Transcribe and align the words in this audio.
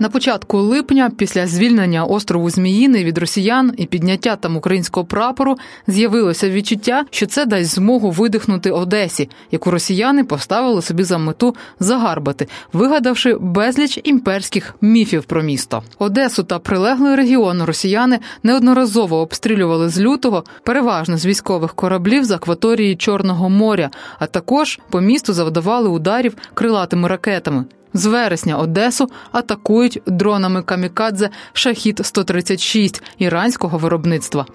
На 0.00 0.08
початку 0.08 0.58
липня, 0.58 1.10
після 1.16 1.46
звільнення 1.46 2.04
острову 2.04 2.50
Зміїни 2.50 3.04
від 3.04 3.18
росіян 3.18 3.72
і 3.76 3.86
підняття 3.86 4.36
там 4.36 4.56
українського 4.56 5.06
прапору, 5.06 5.56
з'явилося 5.86 6.50
відчуття, 6.50 7.04
що 7.10 7.26
це 7.26 7.46
дасть 7.46 7.70
змогу 7.70 8.10
видихнути 8.10 8.70
Одесі, 8.70 9.30
яку 9.50 9.70
росіяни 9.70 10.24
поставили 10.24 10.82
собі 10.82 11.04
за 11.04 11.18
мету 11.18 11.54
загарбати, 11.80 12.48
вигадавши 12.72 13.36
безліч 13.40 14.00
імперських 14.04 14.74
міфів 14.80 15.24
про 15.24 15.42
місто. 15.42 15.82
Одесу 15.98 16.42
та 16.42 16.58
прилеглий 16.58 17.16
регіон 17.16 17.62
росіяни 17.62 18.18
неодноразово 18.42 19.16
обстрілювали 19.16 19.88
з 19.88 20.00
лютого, 20.00 20.44
переважно 20.62 21.18
з 21.18 21.26
військових 21.26 21.74
кораблів 21.74 22.24
з 22.24 22.30
акваторії 22.30 22.96
Чорного 22.96 23.50
моря, 23.50 23.90
а 24.18 24.26
також 24.26 24.80
по 24.90 25.00
місту 25.00 25.32
завдавали 25.32 25.88
ударів 25.88 26.36
крилатими 26.54 27.08
ракетами. 27.08 27.64
З 27.94 28.06
вересня 28.06 28.56
Одесу 28.56 29.08
атакують 29.32 30.02
дронами 30.06 30.62
камікадзе 30.62 31.30
шахід 31.52 32.00
136 32.02 33.02
іранського 33.18 33.78
виробництва. 33.78 34.46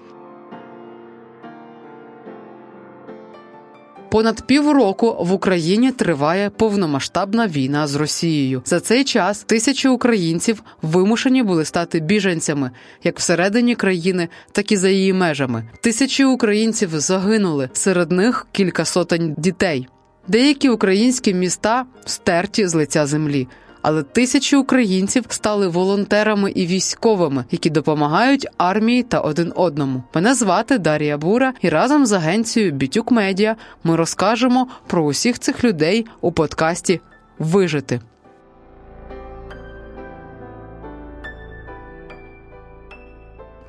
Понад 4.14 4.46
півроку 4.46 5.16
в 5.20 5.32
Україні 5.32 5.92
триває 5.92 6.50
повномасштабна 6.50 7.46
війна 7.46 7.86
з 7.86 7.94
Росією. 7.94 8.62
За 8.64 8.80
цей 8.80 9.04
час 9.04 9.44
тисячі 9.44 9.88
українців 9.88 10.62
вимушені 10.82 11.42
були 11.42 11.64
стати 11.64 12.00
біженцями 12.00 12.70
як 13.04 13.18
всередині 13.18 13.74
країни, 13.74 14.28
так 14.52 14.72
і 14.72 14.76
за 14.76 14.88
її 14.88 15.12
межами. 15.12 15.64
Тисячі 15.80 16.24
українців 16.24 16.90
загинули 16.92 17.68
серед 17.72 18.12
них 18.12 18.46
кілька 18.52 18.84
сотень 18.84 19.34
дітей. 19.38 19.88
Деякі 20.28 20.68
українські 20.68 21.34
міста 21.34 21.84
стерті 22.04 22.66
з 22.66 22.74
лиця 22.74 23.06
землі, 23.06 23.48
але 23.82 24.02
тисячі 24.02 24.56
українців 24.56 25.24
стали 25.28 25.68
волонтерами 25.68 26.50
і 26.50 26.66
військовими, 26.66 27.44
які 27.50 27.70
допомагають 27.70 28.46
армії 28.58 29.02
та 29.02 29.20
один 29.20 29.52
одному. 29.56 30.02
Мене 30.14 30.34
звати 30.34 30.78
Дарія 30.78 31.18
Бура, 31.18 31.52
і 31.60 31.68
разом 31.68 32.06
з 32.06 32.12
агенцією 32.12 32.72
Бітюк 32.72 33.10
Медіа 33.10 33.56
ми 33.84 33.96
розкажемо 33.96 34.66
про 34.86 35.04
усіх 35.04 35.38
цих 35.38 35.64
людей 35.64 36.06
у 36.20 36.32
подкасті 36.32 37.00
Вижити. 37.38 38.00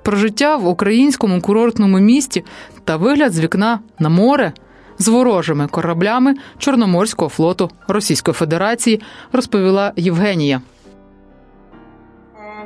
Про 0.03 0.17
життя 0.17 0.55
в 0.55 0.67
українському 0.67 1.41
курортному 1.41 1.99
місті 1.99 2.43
та 2.83 2.97
вигляд 2.97 3.33
з 3.33 3.39
вікна 3.39 3.79
на 3.99 4.09
море 4.09 4.53
з 4.97 5.07
ворожими 5.07 5.67
кораблями 5.67 6.35
Чорноморського 6.57 7.29
флоту 7.29 7.71
Російської 7.87 8.33
Федерації, 8.33 9.01
розповіла 9.31 9.93
Євгенія. 9.95 10.61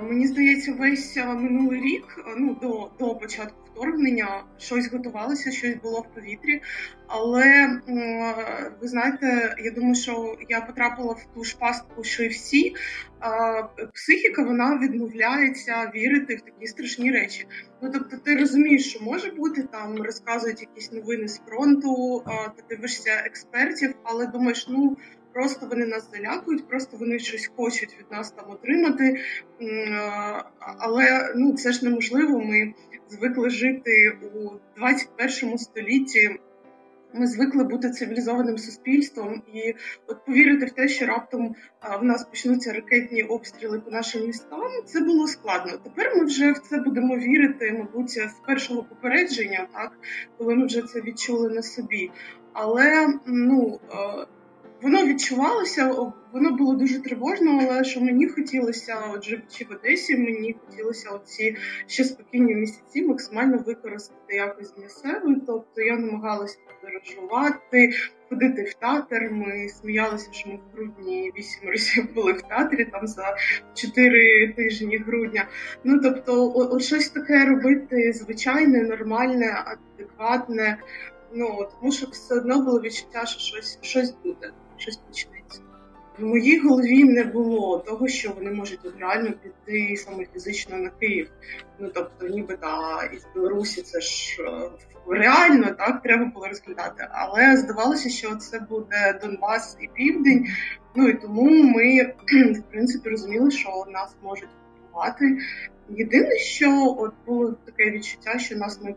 Мені 0.10 0.28
здається, 0.28 0.76
весь 0.80 1.18
минулий 1.18 1.82
рік, 1.82 2.26
ну 2.38 2.56
до 2.62 2.90
до 3.00 3.16
початку 3.16 3.69
вторгнення, 3.80 4.44
щось 4.58 4.92
готувалося, 4.92 5.52
щось 5.52 5.76
було 5.76 6.00
в 6.00 6.16
повітрі. 6.16 6.62
Але 7.08 7.80
ви 8.82 8.88
знаєте, 8.88 9.56
я 9.64 9.72
думаю, 9.72 9.96
що 9.96 10.38
я 10.50 10.62
потрапила 10.62 11.14
в 11.14 11.26
ту 11.36 11.44
ж 11.44 11.58
пастку, 11.60 12.04
що 12.04 12.24
і 12.24 12.28
всі. 12.28 12.76
Психіка 13.94 14.44
вона 14.44 14.78
відмовляється 14.78 15.92
вірити 15.96 16.36
в 16.36 16.42
такі 16.42 16.68
страшні 16.68 17.12
речі. 17.12 17.48
Ну 17.82 17.92
тобто, 17.94 18.18
ти 18.18 18.36
розумієш, 18.36 18.90
що 18.90 19.04
може 19.04 19.32
бути 19.32 19.64
там, 19.64 19.98
розказують 19.98 20.62
якісь 20.62 20.92
новини 20.92 21.28
з 21.28 21.40
фронту, 21.40 22.24
ти 22.58 22.76
дивишся 22.76 23.24
експертів, 23.26 23.94
але 24.04 24.28
думаєш, 24.28 24.68
ну. 24.70 24.98
Просто 25.34 25.66
вони 25.66 25.86
нас 25.86 26.12
залякують, 26.12 26.68
просто 26.68 26.98
вони 26.98 27.20
щось 27.20 27.50
хочуть 27.56 27.96
від 28.00 28.12
нас 28.12 28.32
там 28.32 28.46
отримати. 28.52 29.22
Але 30.60 31.34
ну 31.36 31.54
це 31.54 31.72
ж 31.72 31.86
неможливо. 31.86 32.40
Ми 32.40 32.74
звикли 33.10 33.50
жити 33.50 34.18
у 34.36 34.50
21 34.78 35.58
столітті. 35.58 36.40
Ми 37.14 37.28
звикли 37.28 37.64
бути 37.64 37.90
цивілізованим 37.90 38.58
суспільством, 38.58 39.42
і 39.54 39.76
от 40.08 40.26
повірити 40.26 40.66
в 40.66 40.72
те, 40.72 40.88
що 40.88 41.06
раптом 41.06 41.56
в 42.02 42.04
нас 42.04 42.26
почнуться 42.26 42.74
ракетні 42.74 43.24
обстріли 43.24 43.80
по 43.80 43.92
нашим 43.92 44.28
містам, 44.28 44.70
це 44.86 45.02
було 45.02 45.28
складно. 45.28 45.72
Тепер 45.84 46.16
ми 46.16 46.26
вже 46.26 46.52
в 46.52 46.58
це 46.58 46.78
будемо 46.78 47.18
вірити, 47.18 47.72
мабуть, 47.78 48.10
з 48.10 48.34
першого 48.48 48.84
попередження, 48.84 49.68
так 49.74 49.92
коли 50.38 50.56
ми 50.56 50.66
вже 50.66 50.82
це 50.82 51.02
відчули 51.02 51.50
на 51.50 51.62
собі. 51.62 52.12
Але 52.54 53.08
ну 53.26 53.80
Воно 54.82 55.06
відчувалося, 55.06 56.12
воно 56.34 56.52
було 56.52 56.74
дуже 56.74 57.02
тривожно, 57.02 57.60
але 57.62 57.84
що 57.84 58.02
мені 58.02 58.28
хотілося, 58.28 58.98
от 59.14 59.24
живучи 59.24 59.66
в 59.70 59.72
Одесі, 59.72 60.18
мені 60.18 60.56
хотілося 60.66 61.10
оці 61.10 61.56
ще 61.88 62.04
спокійні 62.04 62.56
місяці 62.56 63.02
максимально 63.02 63.58
використати 63.58 64.36
якось 64.36 64.74
для 64.74 64.90
себе. 64.90 65.36
Тобто 65.48 65.82
я 65.82 65.98
намагалася 65.98 66.58
подорожувати, 66.82 67.92
ходити 68.30 68.64
в 68.64 68.74
театр. 68.74 69.30
Ми 69.32 69.70
сміялися, 69.70 70.30
що 70.32 70.50
ми 70.50 70.56
в 70.56 70.76
грудні 70.76 71.32
вісім 71.38 71.70
разів 71.70 72.14
були 72.16 72.34
в 72.34 72.42
театрі 72.42 72.86
там 72.86 73.08
за 73.08 73.38
чотири 73.74 74.54
тижні 74.54 74.98
грудня. 74.98 75.48
Ну 75.84 76.00
тобто, 76.00 76.54
от, 76.56 76.84
щось 76.84 77.10
таке 77.10 77.46
робити 77.46 78.14
звичайне, 78.14 78.84
нормальне, 78.84 79.64
адекватне. 79.66 80.78
Ну 81.34 81.68
тому 81.80 81.92
що 81.92 82.08
все 82.08 82.36
одно 82.36 82.62
було 82.62 82.82
відчуття, 82.82 83.26
що 83.26 83.40
щось 83.40 83.80
щось 83.82 84.16
буде 84.24 84.52
щось 84.80 84.98
почнеться. 84.98 85.62
В 86.20 86.24
моїй 86.24 86.60
голові 86.60 87.04
не 87.04 87.24
було 87.24 87.80
того, 87.80 88.08
що 88.08 88.32
вони 88.32 88.52
можуть 88.52 88.80
реально 89.00 89.32
піти 89.32 89.98
саме 89.98 90.26
фізично 90.34 90.78
на 90.78 90.90
Київ. 90.90 91.32
Ну 91.80 91.92
тобто, 91.94 92.28
ніби 92.28 92.58
та 92.58 93.04
із 93.14 93.28
Білорусі 93.36 93.82
це 93.82 94.02
ж 94.02 94.38
е, 94.42 94.70
реально 95.08 95.72
так 95.72 96.02
треба 96.02 96.26
було 96.26 96.48
розглядати. 96.48 97.08
Але 97.12 97.58
здавалося, 97.58 98.10
що 98.10 98.36
це 98.36 98.60
буде 98.60 99.20
Донбас 99.24 99.78
і 99.82 99.88
Південь. 99.88 100.48
Ну 100.96 101.08
і 101.08 101.14
тому 101.14 101.64
ми 101.64 102.04
в 102.54 102.64
принципі 102.72 103.10
розуміли, 103.10 103.52
що 103.52 103.86
нас 103.90 104.16
можуть 104.24 104.50
окупувати. 104.90 105.38
Єдине, 105.90 106.38
що 106.38 106.96
от 107.00 107.14
було 107.26 107.56
таке 107.66 107.92
відчуття, 107.92 108.40
що 108.40 108.56
нас 108.56 108.82
не 108.82 108.96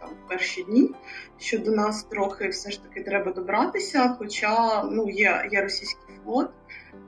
там 0.00 0.08
в 0.08 0.28
перші 0.28 0.62
дні, 0.62 0.90
що 1.38 1.58
до 1.58 1.70
нас 1.70 2.04
трохи 2.04 2.48
все 2.48 2.70
ж 2.70 2.82
таки 2.82 3.02
треба 3.02 3.32
добратися. 3.32 4.16
Хоча 4.18 4.84
ну 4.84 5.10
є 5.10 5.48
є 5.52 5.62
російський 5.62 6.14
флот, 6.24 6.50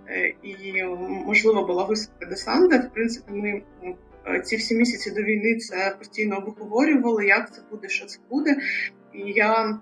е, 0.09 0.35
і 0.43 0.85
можливо 1.27 1.67
була 1.67 1.85
висадка 1.85 2.27
десанта. 2.27 2.79
В 2.79 2.93
принципі, 2.95 3.33
ми 3.33 3.63
е, 4.27 4.41
ці 4.41 4.57
всі 4.57 4.75
місяці 4.75 5.11
до 5.11 5.23
війни 5.23 5.57
це 5.57 5.97
постійно 5.99 6.37
обговорювали, 6.37 7.27
як 7.27 7.55
це 7.55 7.63
буде, 7.71 7.89
що 7.89 8.07
це 8.07 8.19
буде. 8.31 8.57
І 9.13 9.21
я 9.33 9.81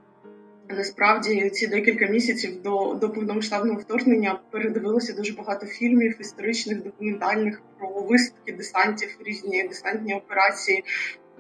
Насправді 0.68 1.50
ці 1.50 1.66
декілька 1.66 2.06
місяців 2.06 2.62
до 2.62 2.94
до 2.94 3.10
повномасштабного 3.10 3.80
вторгнення 3.80 4.40
передивилося 4.50 5.12
дуже 5.12 5.32
багато 5.32 5.66
фільмів 5.66 6.20
історичних, 6.20 6.82
документальних 6.82 7.62
про 7.78 7.88
висадки 7.88 8.52
десантів, 8.52 9.16
різні 9.24 9.68
десантні 9.68 10.14
операції 10.14 10.84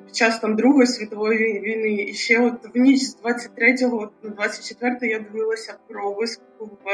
під 0.06 0.16
час 0.16 0.40
там 0.40 0.56
Другої 0.56 0.86
світової 0.86 1.60
війни. 1.60 2.02
І 2.02 2.14
ще 2.14 2.40
от 2.40 2.74
в 2.74 2.78
ніч 2.78 3.00
з 3.00 3.16
23 3.16 3.74
на 4.22 4.30
24 4.30 5.12
я 5.12 5.18
дивилася 5.18 5.78
про 5.88 6.12
висадку 6.12 6.70
в 6.84 6.88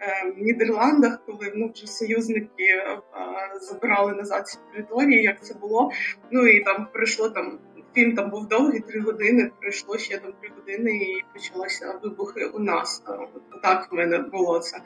е, 0.00 0.34
Нідерландах, 0.36 1.22
коли 1.26 1.52
ну 1.56 1.70
вже 1.74 1.86
союзники 1.86 2.64
е, 2.64 2.98
забирали 3.60 4.12
назад 4.12 4.48
ці 4.48 4.58
території. 4.72 5.22
Як 5.22 5.44
це 5.44 5.54
було? 5.54 5.90
Ну 6.30 6.46
і 6.46 6.64
там 6.64 6.88
прийшло 6.92 7.30
там 7.30 7.58
фільм 7.94 8.14
там 8.16 8.30
був 8.30 8.48
довгий, 8.48 8.80
три 8.80 9.00
години. 9.00 9.50
Пройшло 9.60 9.98
ще 9.98 10.18
там 10.18 10.32
три 10.40 10.50
години, 10.56 10.96
і 10.96 11.24
почалися 11.32 11.94
вибухи 12.02 12.44
у 12.44 12.58
нас. 12.58 13.02
Так 13.62 13.92
в 13.92 13.94
мене 13.94 14.18
було 14.18 14.58
це. 14.58 14.80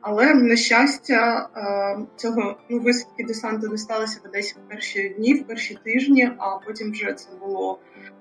Але 0.00 0.34
на 0.34 0.56
щастя, 0.56 1.48
е, 1.56 2.06
цього 2.16 2.56
ну, 2.68 2.78
висадки 2.78 3.24
десанту 3.24 3.68
не 3.68 3.78
сталося 3.78 4.20
в 4.24 4.28
Одесі 4.28 4.54
в 4.54 4.68
перші 4.68 5.08
дні, 5.08 5.34
в 5.34 5.46
перші 5.46 5.78
тижні, 5.84 6.30
а 6.38 6.58
потім 6.66 6.92
вже 6.92 7.12
це 7.12 7.28
було 7.40 7.78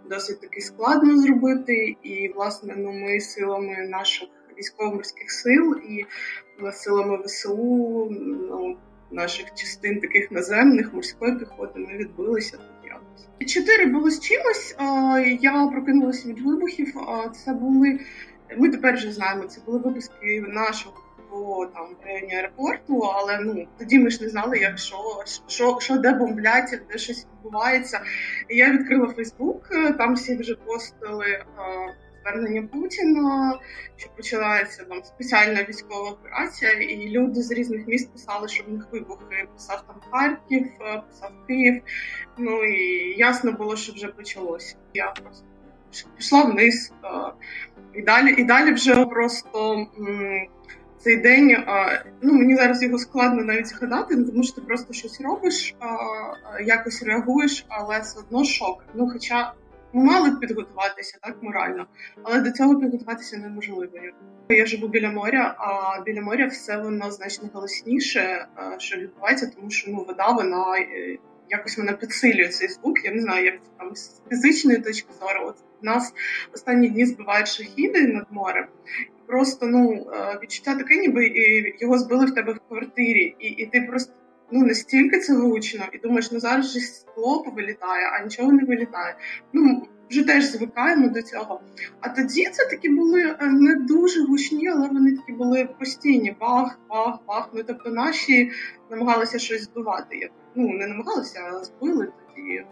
досить 0.09 0.41
таки 0.41 0.61
складно 0.61 1.17
зробити. 1.17 1.95
І 2.03 2.31
власне 2.35 2.75
ну 2.77 2.91
ми 2.91 3.19
силами 3.19 3.87
наших 3.89 4.29
військово-морських 4.57 5.31
сил 5.31 5.75
і 5.89 6.05
силами 6.71 7.23
ВСУ 7.25 8.07
ну, 8.49 8.77
наших 9.11 9.53
частин 9.53 9.99
таких 9.99 10.31
наземних 10.31 10.93
морської 10.93 11.35
піхоти 11.35 11.79
ми 11.79 11.97
відбилися. 11.97 12.57
Чотири 13.47 13.85
було 13.85 14.09
з 14.09 14.19
чимось. 14.19 14.75
Я 15.41 15.67
прокинулася 15.67 16.27
від 16.29 16.39
вибухів. 16.39 16.93
Це 17.45 17.53
були 17.53 17.99
ми 18.57 18.69
тепер 18.69 18.93
вже 18.93 19.11
знаємо. 19.11 19.43
Це 19.43 19.61
були 19.65 19.77
випуски 19.77 20.43
нашого 20.47 20.93
там 21.73 21.87
районі 22.05 22.35
аеропорту, 22.35 22.99
але 22.99 23.39
ну 23.39 23.67
тоді 23.77 23.99
ми 23.99 24.09
ж 24.09 24.23
не 24.23 24.29
знали, 24.29 24.57
як 24.57 24.77
що, 24.77 24.97
що, 25.47 25.77
що 25.81 25.97
де 25.97 26.13
бомблять, 26.13 26.81
де 26.91 26.97
щось 26.97 27.25
відбувається. 27.25 28.01
Я 28.49 28.71
відкрила 28.71 29.07
Фейсбук, 29.07 29.69
там 29.97 30.13
всі 30.15 30.35
вже 30.35 30.55
постили 30.55 31.43
звернення 32.25 32.61
Путіна, 32.61 33.59
що 33.95 34.09
почалася 34.17 34.83
там 34.83 35.03
спеціальна 35.03 35.63
військова 35.69 36.09
операція, 36.09 36.71
і 36.71 37.09
люди 37.09 37.41
з 37.41 37.51
різних 37.51 37.87
міст 37.87 38.11
писали, 38.11 38.47
що 38.47 38.63
в 38.63 38.69
них 38.69 38.87
вибухи 38.91 39.47
писав 39.53 39.83
там 39.87 39.95
Харків, 40.11 40.67
е, 40.81 41.01
писав 41.07 41.31
Київ. 41.47 41.81
Ну 42.37 42.63
і 42.63 43.15
ясно 43.17 43.51
було, 43.51 43.75
що 43.75 43.93
вже 43.93 44.07
почалося. 44.07 44.75
Я 44.93 45.11
просто 45.11 45.45
пішла 46.17 46.43
вниз 46.43 46.93
е, 47.03 47.07
і 47.93 48.01
далі, 48.01 48.35
і 48.37 48.43
далі 48.43 48.73
вже 48.73 49.05
просто. 49.05 49.87
Цей 50.99 51.17
день, 51.17 51.57
ну 52.21 52.33
мені 52.33 52.55
зараз 52.55 52.83
його 52.83 52.97
складно 52.97 53.43
навіть 53.43 53.67
згадати, 53.67 54.23
тому 54.23 54.43
що 54.43 54.55
ти 54.55 54.61
просто 54.61 54.93
щось 54.93 55.21
робиш, 55.21 55.75
якось 56.65 57.03
реагуєш, 57.03 57.65
але 57.69 57.99
все 57.99 58.19
одно 58.19 58.43
шок. 58.45 58.83
Ну, 58.93 59.09
хоча 59.09 59.53
мали 59.99 60.29
б 60.29 60.39
підготуватися 60.39 61.17
так 61.21 61.37
морально, 61.41 61.87
але 62.23 62.41
до 62.41 62.51
цього 62.51 62.79
підготуватися 62.79 63.37
неможливо. 63.37 63.87
Я 64.49 64.65
живу 64.65 64.87
біля 64.87 65.09
моря, 65.11 65.55
а 65.57 66.01
біля 66.01 66.21
моря 66.21 66.47
все 66.47 66.77
воно 66.77 67.11
значно 67.11 67.49
голосніше, 67.53 68.47
що 68.77 68.97
відбувається, 68.97 69.51
тому 69.55 69.69
що 69.69 69.91
ну 69.91 70.05
вода 70.07 70.31
вона 70.31 70.77
е, 70.77 71.17
якось 71.49 71.77
вона 71.77 71.93
підсилює 71.93 72.47
цей 72.47 72.67
звук. 72.67 73.05
Я 73.05 73.11
не 73.11 73.21
знаю, 73.21 73.45
як 73.45 73.53
це 73.63 73.69
там 73.77 73.95
з 73.95 74.21
фізичної 74.29 74.77
точки 74.77 75.13
зору. 75.19 75.47
От 75.47 75.55
нас 75.81 76.13
останні 76.53 76.89
дні 76.89 77.05
збивають 77.05 77.47
шахіди 77.47 78.07
над 78.07 78.25
морем. 78.31 78.65
Просто 79.27 79.65
ну 79.65 80.07
е, 80.13 80.39
відчуття 80.43 80.75
таке, 80.75 80.95
ніби 80.95 81.31
його 81.79 81.97
збили 81.97 82.25
в 82.25 82.33
тебе 82.33 82.53
в 82.53 82.59
квартирі, 82.69 83.35
і 83.39 83.47
і 83.47 83.65
ти 83.65 83.81
просто 83.81 84.13
ну 84.51 84.65
настільки 84.65 85.19
це 85.19 85.33
гучно, 85.33 85.85
і 85.93 85.97
думаєш, 85.97 86.31
ну 86.31 86.39
зараз 86.39 86.73
же 86.73 86.79
скло 86.79 87.43
повилітає, 87.43 88.09
а 88.13 88.23
нічого 88.23 88.51
не 88.51 88.63
вилітає. 88.63 89.15
Ну 89.53 89.87
вже 90.09 90.23
теж 90.23 90.43
звикаємо 90.43 91.09
до 91.09 91.21
цього. 91.21 91.61
А 91.99 92.09
тоді 92.09 92.45
це 92.45 92.65
такі 92.65 92.89
були 92.89 93.21
е, 93.21 93.37
не 93.41 93.75
дуже 93.75 94.23
гучні, 94.23 94.67
але 94.69 94.87
вони 94.87 95.15
такі 95.15 95.31
були 95.31 95.69
постійні. 95.79 96.35
Бах, 96.39 96.79
бах, 96.89 97.19
бах. 97.27 97.49
Ну 97.53 97.63
тобто 97.63 97.89
наші 97.89 98.51
намагалися 98.91 99.39
щось 99.39 99.63
збивати. 99.63 100.29
Ну 100.55 100.69
не 100.69 100.87
намагалися, 100.87 101.39
а 101.39 101.63
збили 101.63 102.11
тоді 102.35 102.65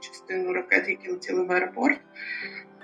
частину 0.00 0.52
ракет, 0.52 0.88
які 0.88 1.10
летіли 1.10 1.44
в 1.44 1.52
аеропорт 1.52 2.00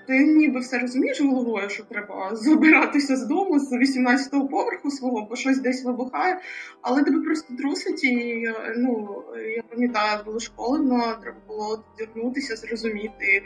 ти 0.07 0.25
ніби 0.27 0.61
все 0.61 0.79
розумієш 0.79 1.21
головою, 1.21 1.71
що 1.71 1.85
треба 1.85 2.37
забиратися 2.37 3.17
з 3.17 3.27
дому 3.27 3.59
з 3.59 3.73
18-го 3.73 4.49
поверху 4.49 4.91
свого, 4.91 5.27
бо 5.31 5.37
щось 5.37 5.59
десь 5.59 5.85
вибухає, 5.85 6.41
але 6.83 7.03
тебе 7.03 7.23
просто 7.23 7.55
трусить, 7.55 8.05
і 8.05 8.47
ну 8.77 9.23
я 9.57 9.63
пам'ятаю, 9.63 10.25
було 10.25 10.41
школено, 10.41 11.19
треба 11.23 11.39
було 11.49 11.85
дягнутися, 11.99 12.57
зрозуміти. 12.57 13.43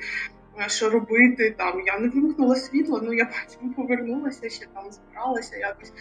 Що 0.67 0.91
робити 0.91 1.55
там? 1.59 1.83
Я 1.87 1.99
не 1.99 2.09
вимкнула 2.09 2.57
світло, 2.57 3.01
ну 3.05 3.13
я 3.13 3.25
потім 3.25 3.75
повернулася, 3.75 4.49
ще 4.49 4.67
там 4.75 4.85
збиралася 4.91 5.57
якось. 5.57 5.93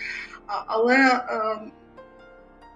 А, 0.47 0.63
але 0.67 0.95
е, 0.95 1.71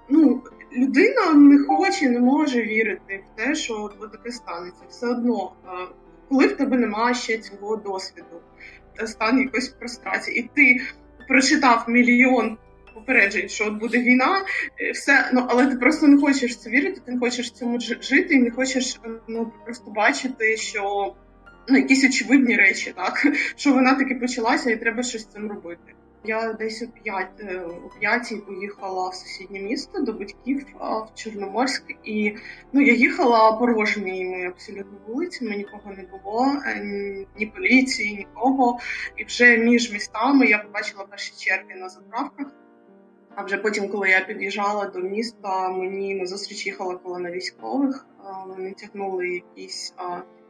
ну, 0.10 0.44
людина 0.78 1.34
не 1.34 1.66
хоче, 1.66 2.10
не 2.10 2.20
може 2.20 2.62
вірити 2.62 3.24
в 3.26 3.38
те, 3.38 3.56
що 3.56 3.92
таке 4.12 4.32
станеться. 4.32 4.84
Все 4.90 5.08
одно 5.08 5.52
е, 5.66 5.70
коли 6.30 6.48
в 6.48 6.58
тебе 6.58 6.78
немає 6.78 7.16
ще 7.16 7.38
цього 7.38 7.76
досвіду, 7.76 8.42
стан 9.06 9.40
якоїсь 9.40 9.70
прострації, 9.70 10.40
і 10.40 10.50
ти 10.56 10.82
прочитав 11.28 11.86
мільйон 11.88 12.58
попереджень, 12.94 13.50
що 13.50 13.68
от 13.68 13.74
буде 13.74 14.00
війна, 14.00 14.46
все. 14.94 15.30
Ну 15.34 15.46
але 15.50 15.68
ти 15.68 15.76
просто 15.76 16.08
не 16.08 16.22
хочеш 16.22 16.58
це 16.58 16.70
вірити, 16.70 17.02
ти 17.06 17.12
не 17.12 17.20
хочеш 17.20 17.52
цьому 17.52 17.80
жити, 17.80 18.34
і 18.34 18.40
не 18.40 18.52
хочеш 18.52 19.00
ну 19.28 19.52
просто 19.66 19.92
бачити, 19.92 20.58
що 20.58 21.14
ну 21.68 21.78
якісь 21.78 22.04
очевидні 22.04 22.56
речі, 22.56 22.94
так 22.96 23.28
що 23.56 23.74
вона 23.74 23.96
таки 23.96 24.16
почалася, 24.16 24.72
і 24.72 24.78
треба 24.78 25.04
щось 25.04 25.22
з 25.22 25.26
цим 25.26 25.50
робити. 25.50 25.94
Я 26.28 26.54
десь 26.54 26.82
о 26.82 26.88
п'ять 26.88 27.40
е, 27.40 27.60
о 27.60 27.90
п'ятій 28.00 28.36
поїхала 28.36 29.10
в 29.10 29.16
сусіднє 29.16 29.60
місто 29.60 30.02
до 30.02 30.14
батьків 30.14 30.66
в 30.80 31.16
Чорноморськ, 31.16 31.84
і 32.04 32.36
ну 32.74 32.82
я 32.82 32.94
їхала 32.94 33.52
порожніми 33.52 34.48
абсолютно 34.48 34.98
вулицями, 35.08 35.56
нікого 35.56 35.94
не 35.98 36.04
було, 36.04 36.46
е, 36.66 37.26
ні 37.40 37.46
поліції, 37.46 38.18
нікого. 38.18 38.80
І 39.18 39.24
вже 39.24 39.58
між 39.58 39.94
містами 39.94 40.48
я 40.48 40.58
побачила 40.58 41.06
перші 41.06 41.34
черги 41.38 41.76
на 41.76 41.90
заправках. 41.90 42.48
А 43.36 43.44
вже 43.44 43.58
потім, 43.58 43.90
коли 43.90 44.10
я 44.10 44.22
під'їжджала 44.22 44.86
до 44.86 45.00
міста, 45.00 45.70
мені 45.70 46.16
на 46.16 46.26
зустріч 46.26 46.66
їхала 46.66 46.96
колона 46.96 47.32
військових. 47.32 48.06
Вони 48.48 48.74
тягнули 48.74 49.28
якісь 49.30 49.94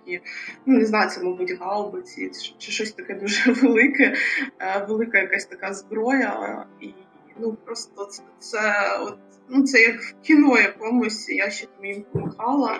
такі, 0.07 0.21
ну 0.65 0.77
не 0.77 0.85
знаю, 0.85 1.09
це, 1.09 1.23
мабуть, 1.23 1.59
гаубиці 1.59 2.31
чи 2.57 2.71
щось 2.71 2.91
таке 2.91 3.13
дуже 3.13 3.51
велике, 3.61 4.15
е, 4.59 4.85
велика 4.89 5.17
якась 5.17 5.45
така 5.45 5.73
зброя. 5.73 6.65
І 6.81 6.93
ну 7.39 7.53
просто 7.53 8.05
це 8.05 8.23
це 8.39 8.97
от 8.99 9.17
ну 9.49 9.63
це 9.63 9.81
як 9.81 10.01
в 10.01 10.13
кіно 10.21 10.59
якомусь. 10.59 11.29
Я 11.29 11.49
ще 11.49 11.67
там 11.67 11.85
їм 11.85 12.05
помахала. 12.11 12.79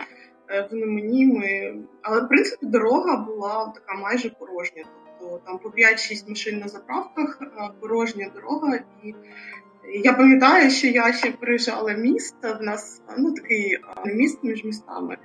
Е, 0.50 0.68
вони 0.72 0.86
мені 0.86 1.26
ми. 1.26 1.76
Але 2.02 2.22
в 2.22 2.28
принципі 2.28 2.66
дорога 2.66 3.18
була 3.18 3.74
така 3.76 3.94
майже 3.94 4.30
порожня. 4.30 4.84
Тобто 5.20 5.42
там 5.46 5.60
по 5.60 5.70
5-6 5.70 6.30
машин 6.30 6.60
на 6.60 6.68
заправках, 6.68 7.40
е, 7.42 7.70
порожня 7.80 8.32
дорога, 8.36 8.80
і 9.04 9.16
я 9.94 10.14
пам'ятаю, 10.14 10.72
що 10.72 10.88
я 10.88 11.14
ще 11.14 11.32
приїжджала 11.32 11.94
міст. 11.94 12.36
В 12.60 12.64
нас 12.64 13.02
ну 13.18 13.34
такий 13.34 13.78
міст 14.06 14.44
між 14.44 14.64
містами 14.64 15.18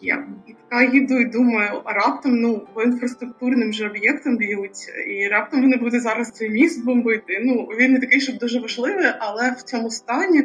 є. 0.00 0.26
І 0.46 0.52
така 0.52 0.82
їду 0.82 1.18
і 1.18 1.24
думаю, 1.24 1.82
а 1.84 1.92
раптом 1.92 2.40
ну 2.40 2.66
по 2.74 2.82
інфраструктурним 2.82 3.72
же 3.72 3.86
об'єктам 3.86 4.36
б'ють, 4.36 4.88
і 5.06 5.28
раптом 5.28 5.60
вони 5.60 5.76
будуть 5.76 6.02
зараз 6.02 6.30
цей 6.30 6.50
міст 6.50 6.84
бомбити. 6.84 7.40
Ну 7.44 7.68
він 7.78 7.92
не 7.92 8.00
такий, 8.00 8.20
щоб 8.20 8.38
дуже 8.38 8.60
важливий, 8.60 9.06
але 9.18 9.50
в 9.50 9.62
цьому 9.62 9.90
стані 9.90 10.42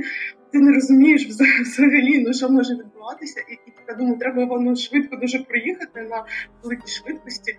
ти 0.51 0.59
не 0.59 0.73
розумієш 0.73 1.27
взагалі, 1.61 2.23
ну 2.27 2.33
що 2.33 2.49
може 2.49 2.73
відбуватися, 2.73 3.39
і, 3.49 3.53
і 3.53 3.71
така 3.71 3.99
думаю, 3.99 4.17
треба 4.19 4.59
ну, 4.59 4.75
швидко 4.75 5.15
дуже 5.15 5.39
проїхати 5.39 6.01
на 6.01 6.25
великій 6.63 6.87
швидкості. 6.87 7.57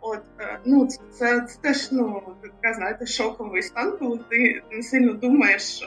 От 0.00 0.22
е, 0.40 0.58
ну 0.64 0.86
це, 0.86 1.40
це 1.40 1.58
теж 1.62 1.88
ну 1.92 2.22
така 2.42 2.74
знаєте 2.74 3.06
шоковий 3.06 3.62
стан, 3.62 3.96
коли 3.98 4.20
ти 4.30 4.62
не 4.72 4.82
сильно 4.82 5.12
думаєш. 5.12 5.82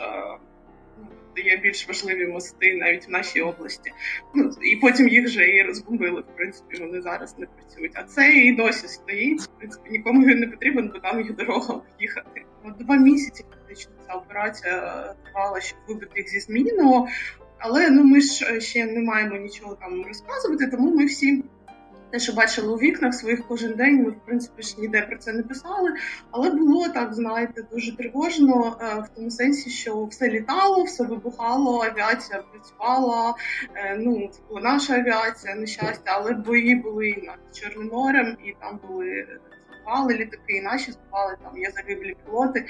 Ну, 1.38 1.44
є 1.44 1.57
більш 1.57 1.88
важливі 1.88 2.28
мости 2.28 2.75
навіть 2.75 3.07
в 3.07 3.12
нашій 3.12 3.42
області. 3.42 3.92
Ну 4.36 4.51
і 4.62 4.75
потім 4.75 5.07
їх 5.07 5.25
вже 5.25 5.45
і 5.45 5.63
розбомбили. 5.63 6.22
В 6.22 6.36
принципі, 6.36 6.78
вони 6.80 7.01
зараз 7.01 7.39
не 7.39 7.45
працюють. 7.45 7.92
А 7.95 8.04
це 8.04 8.30
і 8.30 8.56
досі 8.56 8.88
стоїть. 8.88 9.42
В 9.42 9.48
принципі, 9.48 9.89
нікому 9.89 10.25
він 10.25 10.39
не 10.39 10.48
потрібен, 10.48 10.92
бо 10.94 11.00
там 11.00 11.22
їх 11.22 11.36
дорога 11.36 11.81
їхати. 12.00 12.45
Два 12.80 12.95
місяці 12.95 13.45
фактично 13.50 13.92
ця 14.07 14.13
операція 14.13 15.04
тривала, 15.24 15.62
щоб 15.62 15.80
вибити 15.88 16.12
їх 16.16 16.30
зі 16.30 16.39
зміну. 16.39 17.07
Але 17.57 17.90
ну 17.90 18.04
ми 18.04 18.21
ж 18.21 18.61
ще 18.61 18.85
не 18.85 19.00
маємо 19.00 19.38
нічого 19.38 19.76
там 19.76 20.06
розказувати, 20.07 20.68
тому 20.68 20.95
ми 20.95 21.06
всі 21.06 21.44
те, 22.11 22.19
що 22.19 22.33
бачили 22.33 22.73
у 22.73 22.77
вікнах 22.77 23.13
своїх 23.13 23.47
кожен 23.47 23.73
день, 23.73 24.03
ми 24.03 24.09
в 24.09 24.25
принципі 24.25 24.63
ж 24.63 24.75
ніде 24.80 25.01
про 25.01 25.18
це 25.18 25.33
не 25.33 25.44
писали. 25.44 25.94
Але 26.31 26.49
було 26.49 26.89
так, 26.89 27.13
знаєте, 27.13 27.63
дуже 27.71 27.97
тривожно 27.97 28.77
е, 28.81 28.99
в 28.99 29.15
тому 29.15 29.31
сенсі, 29.31 29.69
що 29.69 30.06
все 30.06 30.30
літало, 30.30 30.83
все 30.83 31.03
вибухало, 31.03 31.83
авіація 31.83 32.44
працювала. 32.51 33.35
Е, 33.75 33.97
ну 33.99 34.30
це 34.31 34.39
була 34.49 34.61
наша 34.61 34.94
авіація, 34.94 35.56
на 35.56 35.65
щастя, 35.65 36.03
але 36.06 36.33
бої 36.33 36.75
були 36.75 37.15
над 37.23 37.56
Чорним 37.56 37.87
морем, 37.87 38.37
і 38.45 38.56
там 38.61 38.80
були. 38.87 39.27
Збивали 39.83 40.13
літаки, 40.13 40.53
і 40.53 40.61
наші 40.61 40.91
збивали, 40.91 41.37
там 41.44 41.57
є 41.57 41.71
загиблі 41.71 42.15
пілоти, 42.25 42.65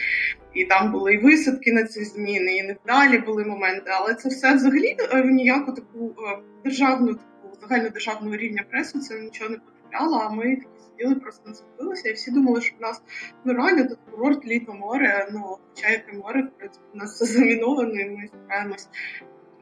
і 0.53 0.65
там 0.65 0.91
були 0.91 1.13
і 1.13 1.17
висадки 1.17 1.74
на 1.74 1.83
ці 1.83 2.03
зміни, 2.03 2.55
і 2.55 2.63
невдалі 2.63 3.17
були 3.17 3.45
моменти. 3.45 3.91
Але 4.00 4.13
це 4.13 4.29
все 4.29 4.55
взагалі 4.55 4.95
е, 5.00 5.21
в 5.21 5.25
ніяку 5.25 5.71
таку 5.71 6.15
державну 6.63 7.15
загальнодержавного 7.62 8.36
рівня 8.36 8.65
пресу 8.70 9.00
це 9.00 9.20
нічого 9.20 9.50
не 9.50 9.58
потрапляло, 9.58 10.18
а 10.18 10.30
ми 10.30 10.56
такі 10.56 10.68
сиділи, 10.89 11.15
просто 11.15 11.41
не 11.46 11.50
насупилися, 11.50 12.10
і 12.10 12.13
всі 12.13 12.32
думали, 12.32 12.62
що 12.62 12.75
в 12.77 12.82
нас 12.82 13.01
ну 13.46 13.53
реально 13.53 13.89
тут 13.89 14.00
курорт, 14.12 14.46
літо 14.46 14.74
море, 14.74 15.30
ну 15.34 15.58
хоча 15.70 15.89
яке 15.89 16.13
море, 16.13 16.44
в 16.44 16.58
принципі, 16.58 16.86
у 16.94 16.98
нас 16.98 17.15
все 17.15 17.25
заміновано, 17.25 17.94
і 17.94 18.10
ми 18.10 18.27
стараємось 18.27 18.89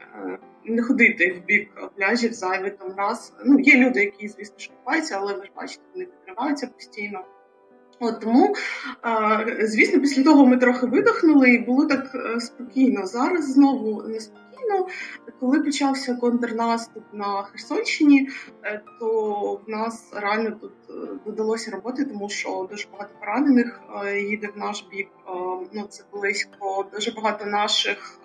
е, 0.00 0.38
не 0.64 0.82
ходити 0.82 1.32
в 1.32 1.46
бік 1.46 1.70
пляжів 1.96 2.32
зайвий 2.32 2.70
там 2.70 2.94
раз. 2.96 3.32
Ну, 3.44 3.60
є 3.60 3.76
люди, 3.76 4.00
які, 4.00 4.28
звісно, 4.28 4.74
купаються, 4.76 5.18
але 5.20 5.34
ви 5.34 5.44
ж 5.44 5.50
бачите, 5.56 5.82
вони 5.94 6.04
відкриваються 6.04 6.66
постійно. 6.66 7.24
От 8.02 8.20
тому, 8.20 8.54
звісно, 9.62 10.00
після 10.00 10.22
того 10.22 10.46
ми 10.46 10.56
трохи 10.56 10.86
видихнули 10.86 11.50
і 11.50 11.58
було 11.58 11.86
так 11.86 12.14
е, 12.14 12.40
спокійно. 12.40 13.06
Зараз 13.06 13.52
знову 13.52 14.02
неспокійно 14.02 14.49
спокійно. 14.60 14.86
Коли 15.40 15.60
почався 15.60 16.14
контрнаступ 16.14 17.04
на 17.12 17.42
Херсонщині, 17.42 18.28
е, 18.64 18.80
то 19.00 19.60
в 19.66 19.70
нас 19.70 20.10
реально 20.12 20.50
тут 20.50 20.72
е, 20.90 20.92
додалося 21.26 21.70
роботи, 21.70 22.04
тому 22.04 22.28
що 22.28 22.68
дуже 22.70 22.88
багато 22.92 23.14
поранених 23.20 23.80
е, 24.04 24.20
їде 24.20 24.48
в 24.56 24.58
наш 24.58 24.84
бік. 24.90 25.08
Ну 25.72 25.86
це 25.88 26.04
близько, 26.12 26.86
дуже 26.92 27.10
багато 27.10 27.46
наших 27.46 28.20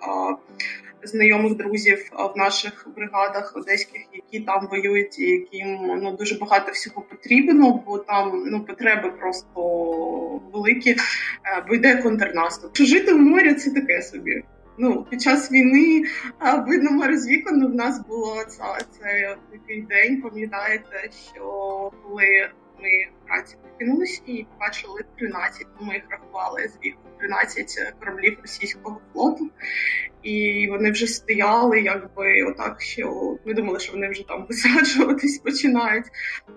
знайомих 1.02 1.56
друзів 1.56 2.10
в 2.34 2.38
наших 2.38 2.88
бригадах 2.96 3.52
одеських, 3.56 4.02
які 4.12 4.44
там 4.44 4.68
воюють, 4.70 5.18
і 5.18 5.30
яким 5.30 5.86
ну 6.02 6.16
дуже 6.16 6.38
багато 6.38 6.72
всього 6.72 7.02
потрібно, 7.02 7.82
бо 7.86 7.98
там 7.98 8.42
ну 8.46 8.64
потреби 8.64 9.10
просто 9.10 9.60
великі, 10.52 10.96
бо 11.68 11.74
йде 11.74 12.02
контрнаступ. 12.02 12.76
Що 12.76 12.84
жити 12.84 13.12
в 13.12 13.18
морі 13.18 13.54
це 13.54 13.70
таке 13.70 14.02
собі. 14.02 14.42
Ну, 14.78 15.06
під 15.10 15.22
час 15.22 15.52
війни 15.52 16.04
видно 16.66 16.90
з. 16.90 17.68
В 17.68 17.74
нас 17.74 18.06
було 18.06 18.44
це, 18.48 18.64
це 18.90 19.36
такий 19.52 19.82
день. 19.82 20.22
Пам'ятаєте, 20.22 21.10
що 21.32 21.42
коли 22.02 22.50
ми 22.82 22.88
вранці 23.26 23.56
прокинулися 23.62 24.22
і 24.26 24.46
побачили 24.52 25.00
13, 25.18 25.66
ну, 25.80 25.86
ми 25.86 25.94
їх 25.94 26.02
рахували 26.10 26.68
з 26.68 26.84
віку 26.84 26.98
13 27.18 27.94
кораблів 28.00 28.38
російського 28.42 29.00
флоту, 29.12 29.50
і 30.22 30.66
вони 30.70 30.90
вже 30.90 31.06
стояли, 31.06 31.80
якби 31.80 32.42
отак, 32.42 32.80
що 32.80 33.36
ми 33.44 33.54
думали, 33.54 33.80
що 33.80 33.92
вони 33.92 34.08
вже 34.08 34.28
там 34.28 34.46
висаджуватись 34.48 35.38
починають. 35.38 36.06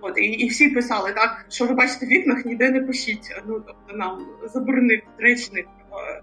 От 0.01 0.17
і, 0.17 0.25
і 0.25 0.49
всі 0.49 0.69
писали 0.69 1.13
так, 1.13 1.45
що 1.49 1.65
ви 1.65 1.73
бачите 1.73 2.05
в 2.05 2.09
вікнах, 2.09 2.45
ніде 2.45 2.71
не 2.71 2.81
пишіть. 2.81 3.41
Ну 3.47 3.63
тобто 3.67 3.97
нам 3.97 4.27
заборонив 4.53 5.01
речник 5.17 5.67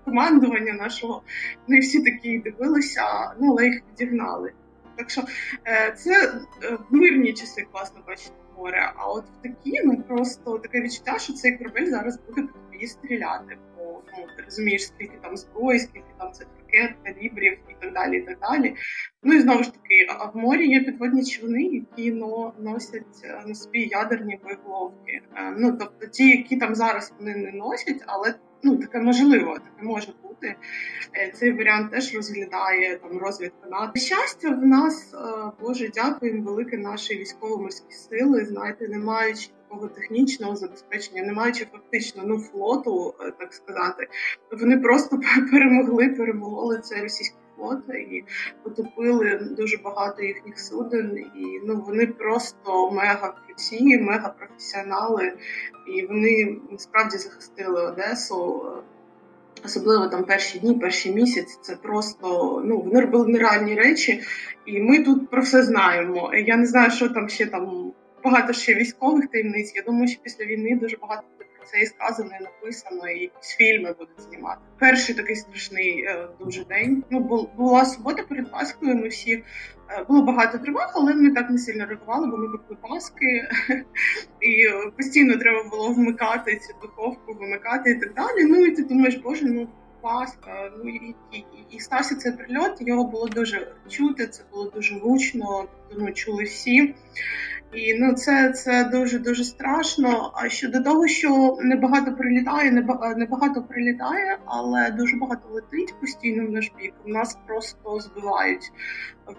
командування 0.05 0.73
нашого. 0.73 1.23
Ну 1.69 1.77
і 1.77 1.81
всі 1.81 2.03
такі 2.03 2.39
дивилися, 2.39 3.03
ну 3.41 3.51
але 3.51 3.65
їх 3.65 3.83
відігнали. 3.93 4.53
Так 4.97 5.11
що 5.11 5.23
е, 5.67 5.93
це 5.93 6.33
е, 6.63 6.79
в 6.91 6.95
мирні 6.95 7.33
часи 7.33 7.67
класно 7.73 8.01
бачити 8.07 8.35
море. 8.57 8.93
А 8.97 9.07
от 9.07 9.25
в 9.25 9.43
такі 9.43 9.83
ну 9.85 10.03
просто 10.03 10.59
таке 10.59 10.81
відчуття, 10.81 11.19
що 11.19 11.33
цей 11.33 11.59
корабель 11.59 11.87
зараз 11.87 12.21
буде 12.21 12.43
по 12.43 12.59
тобі 12.73 12.87
стріляти. 12.87 13.59
Бо 13.77 14.03
ну 14.19 14.27
ти 14.37 14.43
розумієш, 14.43 14.87
скільки 14.87 15.17
там 15.23 15.37
зброї, 15.37 15.79
скільки 15.79 16.11
там 16.19 16.33
цих 16.33 16.47
ракет, 16.59 16.97
калібрів 17.05 17.53
і 17.69 17.75
так 17.81 17.93
далі. 17.93 18.17
і 18.17 18.21
так 18.21 18.39
далі. 18.39 18.77
Ну 19.23 19.35
і 19.35 19.41
знову 19.41 19.63
ж 19.63 19.73
таки, 19.73 20.07
а 20.19 20.25
в 20.25 20.37
морі 20.37 20.69
є 20.69 20.81
підводні 20.81 21.25
човни, 21.25 21.63
які 21.63 22.13
но, 22.13 22.53
носять 22.59 23.23
е, 23.25 23.43
на 23.47 23.55
собі 23.55 23.89
ядерні 23.89 24.41
боєголовки. 24.43 25.21
Ну 25.57 25.77
тобто 25.81 26.07
ті, 26.07 26.29
які 26.29 26.57
там 26.57 26.75
зараз 26.75 27.15
вони 27.19 27.37
не 27.37 27.53
носять, 27.53 28.03
але 28.07 28.35
ну 28.63 28.77
таке 28.77 28.99
можливо, 28.99 29.55
таке 29.55 29.83
може 29.83 30.13
бути. 30.23 30.55
Е, 31.15 31.33
цей 31.35 31.53
варіант 31.53 31.91
теж 31.91 32.15
розглядає 32.15 32.97
там 32.97 33.19
розвідка 33.19 33.69
НАТО. 33.71 33.99
Щастя, 33.99 34.51
в 34.51 34.67
нас 34.67 35.15
Боже, 35.61 35.89
дякуємо 35.89 36.43
велике 36.43 36.77
наші 36.77 37.19
військово-морські 37.19 37.93
сили. 37.93 38.45
Знаєте, 38.45 38.89
не 38.89 38.99
маючи 38.99 39.49
такого 39.69 39.89
технічного 39.89 40.57
забезпечення, 40.57 41.23
не 41.23 41.33
маючи 41.33 41.67
фактично 41.73 42.23
ну 42.27 42.39
флоту, 42.39 43.15
так 43.39 43.55
сказати, 43.55 44.09
вони 44.53 44.79
просто 44.79 45.21
перемогли, 45.51 46.09
перемололи 46.09 46.79
це 46.79 47.03
російський 47.03 47.39
флот 47.57 47.79
і 47.89 48.25
потопили 48.63 49.39
дуже 49.57 49.77
багато 49.77 50.23
їхніх 50.23 50.59
суден. 50.59 51.19
І 51.19 51.61
ну 51.67 51.85
вони 51.87 52.07
просто 52.07 52.91
мега 52.91 53.35
круті, 53.47 53.99
мега 53.99 54.29
професіонали, 54.29 55.33
і 55.95 56.07
вони 56.07 56.57
справді 56.79 57.17
захистили 57.17 57.83
Одесу. 57.83 58.63
Особливо 59.65 60.07
там 60.07 60.25
перші 60.25 60.59
дні, 60.59 60.75
перші 60.75 61.13
місяці, 61.13 61.59
це 61.63 61.77
просто 61.77 62.63
ну 62.65 62.81
вони 62.81 63.01
робили 63.01 63.29
нереальні 63.29 63.75
речі, 63.75 64.23
і 64.67 64.81
ми 64.81 64.99
тут 64.99 65.31
про 65.31 65.43
все 65.43 65.63
знаємо. 65.63 66.35
Я 66.35 66.57
не 66.57 66.67
знаю, 66.67 66.91
що 66.91 67.09
там 67.09 67.29
ще 67.29 67.47
там 67.47 67.93
багато 68.25 68.53
ще 68.53 68.75
військових 68.75 69.27
таємниць. 69.27 69.73
Я 69.77 69.83
думаю, 69.83 70.09
що 70.09 70.21
після 70.23 70.45
війни 70.45 70.79
дуже 70.81 70.97
багато 70.97 71.23
це 71.67 71.81
і 71.81 71.87
сказано, 71.87 72.31
і 72.41 72.43
написано, 72.43 73.09
і 73.09 73.21
якісь 73.21 73.57
фільми 73.57 73.93
будуть 73.99 74.21
знімати. 74.21 74.61
Перший 74.79 75.15
такий 75.15 75.37
страшний 75.37 76.05
е, 76.05 76.29
дуже 76.41 76.65
день. 76.65 77.05
Ну 77.11 77.49
була 77.57 77.85
субота 77.85 78.23
перед 78.23 78.53
Паскою. 78.53 78.95
Ми 78.95 79.09
всі 79.09 79.33
е, 79.33 80.05
було 80.09 80.23
багато 80.23 80.59
тривог, 80.59 80.93
але 80.95 81.15
ми 81.15 81.31
так 81.31 81.51
не 81.51 81.59
сильно 81.59 81.87
реагували, 81.87 82.27
бо 82.27 82.37
ми 82.37 82.59
пекли 82.59 82.77
Паски, 82.83 83.49
і 84.41 84.67
постійно 84.97 85.37
треба 85.37 85.69
було 85.69 85.93
вмикати 85.93 86.57
цю 86.57 86.75
духовку, 86.83 87.33
вимикати 87.33 87.91
і 87.91 87.95
так 87.95 88.15
далі. 88.15 88.45
Ну 88.45 88.67
і 88.67 88.75
ти 88.75 88.83
думаєш, 88.83 89.17
боже, 89.17 89.45
ну. 89.47 89.69
Паска, 90.01 90.73
ну 90.85 90.91
і, 90.91 91.15
і, 91.33 91.45
і 91.71 91.81
стався 91.81 92.15
цей 92.15 92.33
прильот. 92.33 92.77
Його 92.81 93.05
було 93.05 93.29
дуже 93.29 93.73
чути, 93.89 94.27
це 94.27 94.43
було 94.53 94.71
дуже 94.71 94.99
гучно, 94.99 95.69
ну 95.99 96.13
чули 96.13 96.45
всі. 96.45 96.95
І 97.73 97.95
ну 97.95 98.15
це 98.15 98.53
це 98.53 98.85
дуже 98.85 99.19
дуже 99.19 99.45
страшно. 99.45 100.33
А 100.35 100.49
щодо 100.49 100.83
того, 100.83 101.07
що 101.09 101.57
небагато 101.61 102.13
прилітає, 102.13 102.73
небагато 103.17 103.63
прилітає, 103.63 104.39
але 104.45 104.91
дуже 104.91 105.17
багато 105.17 105.49
летить 105.51 105.95
постійно 106.01 106.47
в 106.47 106.51
наш 106.51 106.73
бік. 106.81 106.95
В 107.05 107.09
нас 107.09 107.39
просто 107.47 108.01
збивають. 108.01 108.73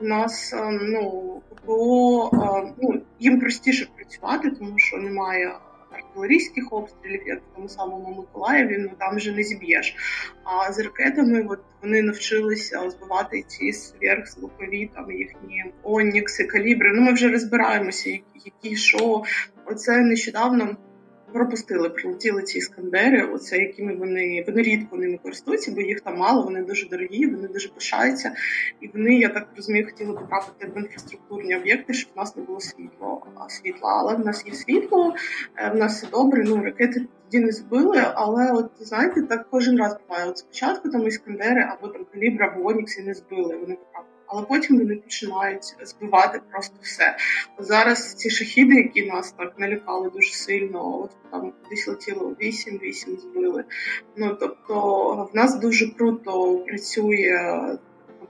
В 0.01 0.03
нас 0.03 0.53
ем, 0.53 0.79
ну 0.81 1.41
ППО, 1.49 2.29
ем, 2.33 2.73
ну 2.81 3.01
їм 3.19 3.39
простіше 3.39 3.87
працювати, 3.95 4.51
тому 4.51 4.73
що 4.77 4.97
немає 4.97 5.51
артилерійських 5.97 6.73
обстрілів, 6.73 7.21
як 7.27 7.39
в 7.39 7.55
тому 7.55 7.69
самому 7.69 8.15
Миколаєві, 8.17 8.77
ну 8.79 8.89
там 8.99 9.15
вже 9.15 9.31
не 9.31 9.43
зб'єш. 9.43 9.95
А 10.43 10.73
з 10.73 10.79
ракетами 10.79 11.45
от 11.49 11.59
вони 11.81 12.01
навчилися 12.01 12.89
збивати 12.89 13.43
ці 13.47 13.73
сверхзвукові, 13.73 14.89
там 14.95 15.11
їхні 15.11 15.65
онікси, 15.83 16.43
калібри. 16.43 16.91
Ну 16.93 17.01
ми 17.01 17.13
вже 17.13 17.29
розбираємося, 17.29 18.09
які 18.45 18.75
що. 18.75 19.23
Оце 19.65 19.97
нещодавно 19.97 20.77
пропустили, 21.33 21.89
прилетіли 21.89 22.41
ці 22.41 22.57
іскандери, 22.57 23.29
оце 23.33 23.57
якими 23.57 23.95
вони 23.95 24.43
вони 24.47 24.61
рідко 24.61 24.97
ними 24.97 25.19
користуються, 25.23 25.71
бо 25.71 25.81
їх 25.81 26.01
там 26.01 26.17
мало, 26.17 26.43
вони 26.43 26.61
дуже 26.61 26.89
дорогі, 26.89 27.25
вони 27.25 27.47
дуже 27.47 27.69
пишаються. 27.69 28.35
І 28.81 28.87
вони, 28.87 29.15
я 29.15 29.29
так 29.29 29.47
розумію, 29.55 29.85
хотіли 29.85 30.13
потрапити 30.13 30.71
в 30.75 30.77
інфраструктурні 30.77 31.55
об'єкти, 31.55 31.93
щоб 31.93 32.11
в 32.15 32.17
нас 32.17 32.35
не 32.35 32.43
було 32.43 32.59
світло, 32.59 33.27
світла. 33.49 33.89
Але 33.99 34.15
в 34.15 34.25
нас 34.25 34.43
є 34.47 34.53
світло, 34.53 35.15
е, 35.55 35.69
в 35.69 35.75
нас 35.75 35.97
все 35.97 36.07
добре. 36.11 36.43
Ну 36.43 36.63
ракети 36.63 37.05
тоді 37.23 37.45
не 37.45 37.51
збили, 37.51 38.03
але 38.13 38.51
от 38.51 38.71
знаєте, 38.79 39.21
так 39.21 39.47
кожен 39.49 39.77
раз 39.77 39.97
буває. 40.07 40.29
От 40.29 40.37
спочатку 40.37 40.89
там 40.89 41.07
іскандери 41.07 41.61
або 41.61 41.87
там 41.87 42.05
калібр, 42.13 42.43
або 42.43 42.69
Онікси 42.69 43.03
не 43.03 43.13
збили. 43.13 43.57
Вони 43.57 43.75
потрапили 43.75 44.16
але 44.27 44.41
потім 44.41 44.79
вони 44.79 44.95
починають 44.95 45.75
збивати 45.83 46.41
просто 46.51 46.75
все. 46.81 47.17
Зараз 47.59 48.13
ці 48.13 48.29
шахіди, 48.29 48.75
які 48.75 49.05
нас 49.05 49.31
так 49.31 49.53
налякали 49.59 50.09
дуже 50.09 50.33
сильно, 50.33 51.01
от 51.01 51.11
там 51.31 51.53
десь 51.69 51.87
летіло 51.87 52.35
8-8 52.41 53.19
збили. 53.19 53.63
Ну 54.17 54.37
тобто 54.39 55.29
в 55.33 55.35
нас 55.35 55.59
дуже 55.59 55.87
круто 55.87 56.57
працює 56.57 57.39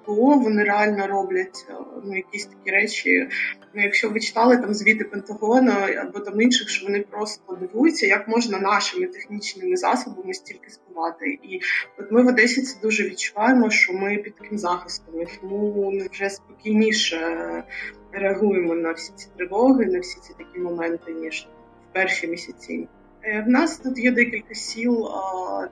ППО, 0.08 0.36
вони 0.36 0.64
реально 0.64 1.08
роблять 1.08 1.66
е, 1.70 1.74
ну, 2.06 2.16
якісь 2.16 2.46
такі 2.46 2.72
речі. 2.72 3.30
Ну, 3.74 3.84
Якщо 3.84 4.10
ви 4.10 4.20
читали 4.20 4.58
там 4.58 4.74
звіти 4.74 5.04
Пентагону 5.04 5.72
або 6.02 6.20
там 6.20 6.42
інших, 6.42 6.70
що 6.70 6.86
вони 6.86 7.02
просто 7.02 7.56
дивуються, 7.56 8.08
як 8.08 8.28
можна 8.28 8.60
нашими 8.60 9.08
технічними 9.08 9.76
засобами 9.76 10.34
стільки 10.34 10.70
збивати. 10.70 11.40
І 11.44 11.60
от 12.00 12.12
ми 12.12 12.24
в 12.24 12.28
Одесі 12.28 12.62
це 12.62 12.80
дуже 12.82 13.04
відчуваємо, 13.04 13.70
що 13.70 13.94
ми 13.94 14.18
під 14.18 14.36
таким 14.36 14.58
захистом, 14.58 15.16
тому 15.42 15.92
ми 15.92 16.08
вже 16.12 16.30
спокійніше 16.30 17.64
реагуємо 18.12 18.76
на 18.76 18.92
всі 18.92 19.14
ці 19.16 19.28
тривоги, 19.38 19.86
на 19.86 20.00
всі 20.00 20.20
ці 20.20 20.34
такі 20.38 20.60
моменти, 20.60 21.12
ніж 21.14 21.48
в 21.90 21.94
перші 21.94 22.28
місяці. 22.28 22.88
Е, 23.24 23.44
в 23.48 23.50
нас 23.50 23.78
тут 23.78 23.98
є 24.00 24.12
декілька 24.12 24.54
сіл, 24.54 25.08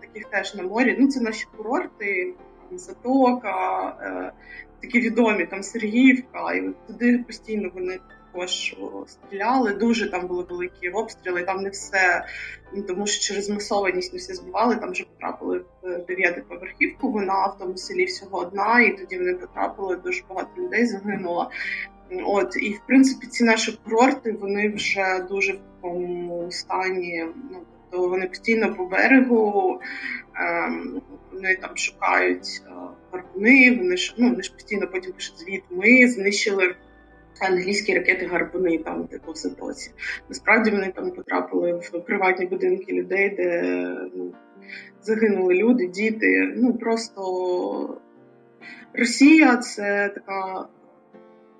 таких 0.01 0.25
теж 0.25 0.56
на 0.56 0.63
морі. 0.63 0.98
Ну 1.00 1.08
це 1.08 1.22
наші 1.22 1.46
курорти. 1.58 2.34
Затока, 2.72 3.88
е, 4.02 4.32
такі 4.82 5.00
відомі 5.00 5.46
там 5.46 5.64
Сергіївка, 5.64 6.54
і 6.54 6.74
туди 6.88 7.24
постійно 7.28 7.72
вони 7.74 8.00
також 8.36 8.76
стріляли. 9.08 9.74
Дуже 9.74 10.12
там 10.12 10.28
були 10.28 10.46
великі 10.50 10.90
обстріли. 10.90 11.44
Там 11.44 11.62
не 11.62 11.70
все, 11.70 12.26
тому 12.88 13.08
що 13.08 13.22
через 13.22 13.50
масованість 13.50 14.14
не 14.14 14.20
все 14.20 14.34
збивали. 14.34 14.76
Там 14.76 14.92
вже 14.92 15.04
потрапили 15.04 15.62
в 15.84 16.06
дев'яту 16.08 16.42
поверхівку. 16.48 17.12
Вона 17.12 17.48
в 17.48 17.58
тому 17.58 17.78
селі 17.78 18.06
всього 18.06 18.38
одна, 18.38 18.82
і 18.82 18.98
тоді 18.98 19.18
вони 19.18 19.34
потрапили. 19.34 19.96
Дуже 19.96 20.24
багато 20.30 20.62
людей 20.62 20.86
загинуло. 20.86 21.52
От 22.26 22.56
і 22.56 22.74
в 22.74 22.82
принципі 22.88 23.28
ці 23.28 23.44
наші 23.44 23.80
курорти 23.84 24.32
вони 24.32 24.70
вже 24.70 25.26
дуже 25.30 25.54
в 25.54 25.60
такому 25.76 26.52
стані. 26.52 27.26
Ну 27.52 27.58
тобто 27.96 28.10
вони 28.10 28.28
постійно 28.28 28.75
по 28.75 28.86
берегу. 28.86 29.80
Ем, 30.36 31.02
вони 31.34 31.56
там 31.56 31.78
шукають 31.78 32.62
е, 32.68 32.72
гарпуни, 33.12 33.78
вони 33.78 33.98
ж 33.98 34.16
ну 34.18 34.30
вони 34.30 34.44
ж 34.44 34.54
постійно 34.54 34.88
потім 34.88 35.12
пишуть 35.12 35.40
звіт. 35.40 35.64
Ми 35.72 36.08
знищили 36.08 36.75
англійські 37.42 37.96
ракети 37.96 38.25
гарпуни 38.25 38.78
там 38.78 39.08
типу 39.08 39.32
в 39.32 39.36
Затоці. 39.36 39.92
Насправді 40.30 40.72
вони 40.72 40.92
там 40.96 41.12
потрапили 41.12 41.74
в 41.74 42.00
приватні 42.06 42.46
будинки 42.46 42.94
людей, 42.94 43.30
де 43.30 43.62
ну, 44.16 44.34
загинули 45.02 45.54
люди, 45.54 45.88
діти. 45.88 46.54
Ну 46.56 46.74
просто 46.74 48.02
Росія 48.94 49.58
це 49.58 50.12
така. 50.16 50.68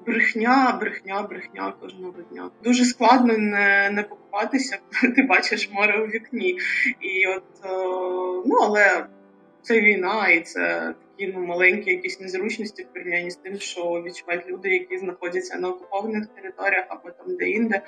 Брехня, 0.06 0.78
брехня, 0.80 1.22
брехня 1.22 1.74
кожного 1.82 2.22
дня. 2.32 2.50
Дуже 2.64 2.86
складно 2.86 3.38
не 3.38 3.90
не 3.90 4.04
покупатися, 4.04 4.78
коли 5.02 5.14
ти 5.14 5.24
бачиш 5.24 5.70
море 5.72 6.04
у 6.04 6.08
вікні. 6.08 6.60
І 7.02 7.28
от, 7.28 7.44
е, 7.66 7.68
ну 8.46 8.56
але 8.62 9.06
це 9.62 9.82
війна, 9.82 10.28
і 10.28 10.42
це 10.42 10.94
такі 11.18 11.38
маленькі 11.38 11.92
якісь 11.92 12.20
незручності 12.20 12.84
в 12.84 12.94
порівнянні 12.94 13.32
з 13.32 13.36
тим, 13.36 13.60
що 13.60 14.04
відчувають 14.06 14.48
люди, 14.48 14.70
які 14.70 14.98
знаходяться 14.98 15.58
на 15.60 15.70
окупованих 15.70 16.28
територіях 16.28 16.86
або 16.90 17.12
там 17.12 17.36
де-інде. 17.36 17.82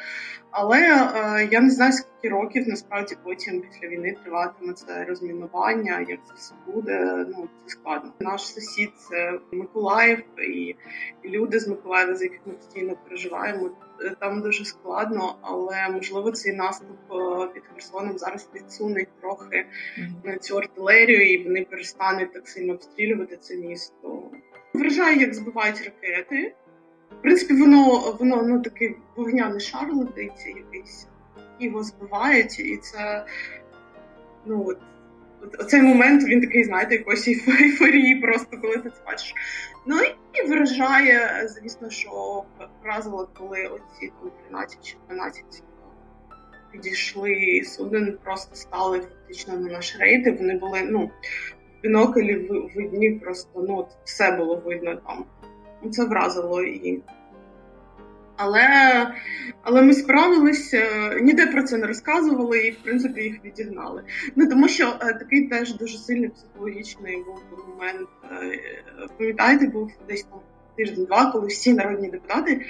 Але 0.52 0.80
е, 0.80 1.48
я 1.52 1.62
не 1.62 1.70
знаю 1.70 1.92
скільки 1.94 2.36
років 2.36 2.68
насправді 2.68 3.16
потім 3.24 3.62
після 3.62 3.88
війни 3.88 4.16
триватиме 4.24 4.74
це 4.74 5.06
розмінування. 5.06 6.06
Як 6.10 6.20
це 6.28 6.34
все 6.36 6.54
буде? 6.68 7.26
Ну 7.30 7.50
це 7.66 7.70
складно. 7.70 8.14
Наш 8.20 8.42
сусід 8.42 8.90
це 8.98 9.40
Миколаїв 9.52 10.24
і 10.38 10.76
люди 11.26 11.60
з 11.60 11.68
Миколаєва, 11.68 12.16
з 12.16 12.22
яких 12.22 12.40
ми 12.46 12.54
постійно 12.54 12.96
переживаємо. 13.04 13.70
Е, 14.02 14.16
там 14.20 14.42
дуже 14.42 14.66
складно, 14.66 15.36
але 15.42 15.90
можливо 15.90 16.32
цей 16.32 16.54
наступ 16.54 16.98
е, 17.12 17.48
під 17.54 17.64
Херсоном 17.74 18.18
зараз 18.18 18.44
підсуне 18.44 19.06
трохи 19.22 19.66
на 20.24 20.38
цю 20.38 20.58
артилерію, 20.58 21.34
і 21.34 21.44
вони 21.44 21.66
перестануть 21.66 22.34
так 22.34 22.48
сильно 22.48 22.74
обстрілювати 22.74 23.38
це 23.38 23.56
місто. 23.56 24.32
Вражає, 24.74 25.18
як 25.18 25.34
збивають 25.34 25.82
ракети. 25.86 26.56
В 27.20 27.22
принципі, 27.22 27.54
воно 27.54 28.12
воно 28.20 28.44
ну 28.44 28.62
такий 28.62 28.96
вогняний 29.16 29.60
шар 29.60 29.94
летить 29.94 30.46
якийсь, 30.46 31.08
його 31.60 31.84
збивають, 31.84 32.60
і 32.60 32.78
це 32.78 33.26
ну 34.46 34.66
от. 34.68 34.78
Оцей 35.60 35.82
момент 35.82 36.24
він 36.24 36.42
такий, 36.42 36.64
знаєте, 36.64 36.96
якоїсь 36.96 37.28
ейфорії, 37.28 38.16
просто 38.16 38.58
коли 38.62 38.78
ти 38.78 38.90
це 38.90 39.02
бачиш. 39.06 39.34
Ну 39.86 39.96
і 40.34 40.48
виражає, 40.48 41.48
звісно, 41.50 41.90
що 41.90 42.44
вразило, 42.84 43.30
коли 43.38 43.68
оці 43.68 44.12
там 44.22 44.32
13 44.48 44.78
чи 44.86 44.96
12 45.08 45.64
підійшли 46.72 47.62
суден, 47.66 48.18
просто 48.24 48.56
стали 48.56 49.00
фактично 49.00 49.58
на 49.58 49.72
наш 49.72 49.98
рейд, 50.00 50.28
і 50.28 50.32
Вони 50.32 50.58
були 50.58 50.82
ну 50.82 51.06
в 51.06 51.82
біноклі 51.84 52.36
видні, 52.76 53.12
просто 53.12 53.50
ну 53.68 53.78
от 53.78 53.88
все 54.04 54.32
було 54.32 54.56
видно 54.56 54.96
там. 54.96 55.26
Це 55.92 56.06
вразило 56.06 56.64
і 56.64 57.02
але 58.38 58.68
але 59.62 59.82
ми 59.82 59.94
справилися, 59.94 61.14
ніде 61.22 61.48
про 61.48 61.64
це 61.64 61.78
не 61.78 61.88
розказували 61.88 62.60
і 62.60 62.72
в 62.72 62.78
принципі 62.84 63.22
їх 63.22 63.46
відігнали. 63.46 64.04
Ну 64.36 64.50
тому 64.50 64.68
що 64.68 64.98
е, 65.02 65.14
такий 65.14 65.48
теж 65.48 65.74
дуже 65.78 65.98
сильний 65.98 66.30
психологічний 66.30 67.18
був 67.18 67.66
момент. 67.70 68.10
Е, 68.32 69.08
пам'ятаєте, 69.18 69.68
був 69.68 69.92
десь 70.10 70.24
там 70.24 70.40
тиждень-два, 70.78 71.32
коли 71.32 71.48
всі 71.48 71.74
народні 71.74 72.10
депутати 72.10 72.66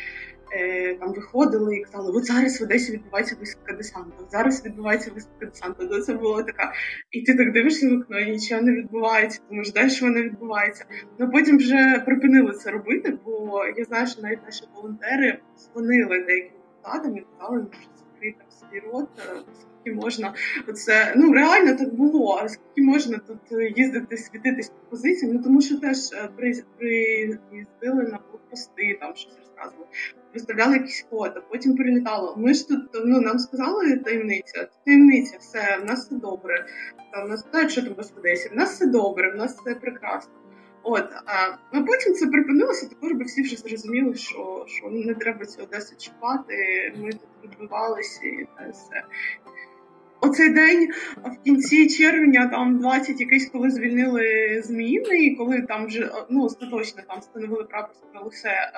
е, 0.52 0.96
там 0.96 1.14
виходили 1.14 1.78
і 1.78 1.84
казали, 1.84 2.12
от 2.16 2.26
зараз 2.26 2.62
в 2.62 2.64
Одесі 2.64 2.92
відбувається 2.92 3.36
виставка 3.40 3.74
десанту, 3.74 4.28
зараз 4.32 4.66
відбувається 4.66 5.12
виставка 5.16 5.46
десанту. 5.46 5.88
То 5.88 6.02
це 6.02 6.14
було 6.14 6.44
така, 6.44 6.74
і 7.12 7.22
ти 7.22 7.36
так 7.36 7.54
дивишся 7.54 7.90
в 7.90 7.94
окно, 7.94 8.20
і 8.20 8.32
нічого 8.32 8.62
не 8.62 8.72
відбувається, 8.72 9.42
тому 9.50 9.64
ждеш, 9.64 9.96
що 9.96 10.06
воно 10.06 10.22
відбувається. 10.22 10.86
Ну 11.20 11.32
потім 11.32 11.58
вже 11.58 12.04
припинили 12.06 12.54
це 12.54 12.72
робити, 12.72 13.18
бо 13.26 13.66
я 13.78 13.84
знаю, 13.84 14.08
що 14.08 14.22
навіть 14.22 14.44
наші 14.46 14.64
волонтери 14.76 15.40
дзвонили 15.58 16.24
деяким 16.28 16.58
депутатам 16.62 17.18
і 17.18 17.26
казали, 17.40 17.66
що 17.72 17.90
закрити 17.98 18.46
свій 18.50 18.80
рот. 18.80 19.10
Е, 19.88 19.90
скільки 19.90 19.94
можна 19.96 20.34
оце 20.68 21.14
ну 21.16 21.34
реально 21.34 21.78
так 21.78 21.94
було. 21.94 22.40
А 22.44 22.50
скільки 22.50 22.82
можна 22.82 23.18
тут 23.18 23.78
їздити, 23.78 24.18
світитись 24.18 24.70
по 24.70 24.90
позиціям? 24.90 25.36
Ну 25.36 25.44
тому 25.44 25.62
що 25.62 25.80
теж 25.80 25.98
е, 26.14 26.30
при 26.36 26.64
приїздили 26.78 28.04
на 28.04 28.20
блокпости, 28.30 28.98
там 29.02 29.16
щось 29.16 29.38
розказували, 29.40 29.88
виставляли 30.34 30.74
якісь 30.74 31.06
фото, 31.10 31.44
потім 31.50 31.76
прилітало. 31.76 32.36
Ми 32.38 32.54
ж 32.54 32.68
тут 32.68 32.90
ну 33.06 33.22
нам 33.22 33.40
сказали 33.40 33.98
таємниця, 33.98 34.68
таємниця, 34.86 35.38
все 35.40 35.78
в 35.82 35.86
нас 35.86 36.06
все 36.06 36.16
добре. 36.16 36.66
Там 37.14 37.30
нас 37.30 37.44
питають, 37.44 37.72
що 37.72 37.82
там 37.82 37.94
в 37.94 38.18
Одесі. 38.20 38.50
В 38.50 38.56
нас 38.56 38.74
все 38.74 38.86
добре, 38.86 39.32
в 39.32 39.36
нас 39.36 39.58
все 39.58 39.76
прекрасно. 39.76 40.34
От 40.84 41.10
а 41.26 41.58
ну, 41.74 41.86
потім 41.86 42.14
це 42.14 42.28
припинилося. 42.28 42.90
Також 42.90 43.12
би 43.12 43.24
всі 43.24 43.42
вже 43.42 43.56
зрозуміли, 43.56 44.16
що 44.16 44.66
що 44.68 44.90
не 44.90 45.14
треба 45.14 45.46
цю 45.46 45.64
Одесу 45.64 45.96
чіпати. 45.98 46.56
Ми 46.98 47.12
тут 47.12 47.30
відбивалися 47.44 48.26
і 48.26 48.48
все. 48.72 49.04
Оцей 50.22 50.50
день 50.50 50.90
в 51.18 51.44
кінці 51.44 51.90
червня, 51.90 52.48
там 52.48 52.80
20 52.80 53.22
якийсь, 53.22 53.50
коли 53.50 53.72
звільнили 53.72 54.62
Зміїний, 54.66 55.36
коли 55.36 55.62
там 55.62 55.86
вже 55.86 56.12
ну 56.30 56.44
остаточно 56.44 57.04
там 57.08 57.20
встановили 57.20 57.64
прапор, 57.64 57.96
все. 58.32 58.72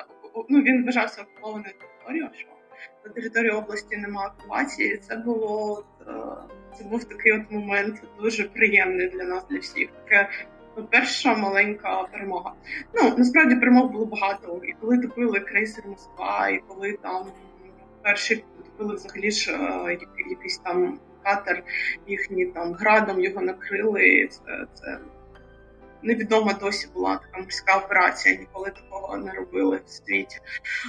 Ну 0.49 0.61
він 0.61 0.85
вважався 0.85 1.21
окупованою 1.21 1.73
територією, 1.79 2.29
що 2.33 2.47
на 3.05 3.11
території 3.11 3.51
області 3.51 3.97
немає 3.97 4.29
окупації. 4.37 4.97
Це 4.97 5.15
було 5.15 5.83
е, 6.07 6.13
це 6.77 6.83
був 6.83 7.03
такий 7.03 7.31
от 7.31 7.51
момент 7.51 8.03
дуже 8.21 8.43
приємний 8.43 9.09
для 9.09 9.23
нас, 9.23 9.45
для 9.49 9.59
всіх. 9.59 9.89
Таке 9.91 10.29
перша 10.91 11.35
маленька 11.35 12.03
перемога. 12.03 12.53
Ну 12.93 13.13
насправді 13.17 13.55
перемог 13.55 13.91
було 13.91 14.05
багато. 14.05 14.61
І 14.63 14.73
коли 14.81 14.97
топили 14.97 15.39
крейсер 15.39 15.87
Москва, 15.87 16.49
і 16.49 16.59
коли 16.67 16.97
там 17.01 17.25
перші 18.03 18.43
топили 18.65 18.95
взагалі 18.95 19.31
ж 19.31 19.51
е, 19.51 19.97
якийсь 20.29 20.57
там 20.57 20.99
катер 21.29 21.63
їхні 22.07 22.45
там 22.45 22.73
градом 22.73 23.21
його 23.21 23.41
накрили. 23.41 24.29
Це 24.31 24.65
це 24.73 24.99
невідома 26.03 26.53
досі 26.53 26.87
була 26.93 27.17
така 27.17 27.41
морська 27.41 27.77
операція. 27.77 28.35
Ніколи 28.35 28.71
такого 28.71 29.17
не 29.17 29.31
робили 29.33 29.81
в 29.85 29.89
світі. 29.89 30.39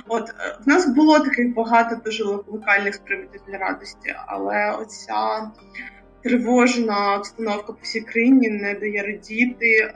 От 0.09 0.31
е, 0.31 0.59
в 0.67 0.69
нас 0.69 0.87
було 0.87 1.21
таких 1.21 1.55
багато 1.55 1.97
дуже 2.05 2.25
локальних 2.25 3.05
приводів 3.05 3.41
для 3.49 3.59
радості, 3.59 4.15
але 4.27 4.73
оця. 4.73 5.51
Тривожна 6.23 7.17
обстановка 7.17 7.73
по 7.73 7.79
всій 7.83 8.01
країні 8.01 8.51
не 8.51 8.75
дає 8.75 9.03
радіти, 9.03 9.67
е, 9.67 9.93